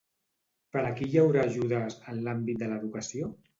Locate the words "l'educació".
2.75-3.33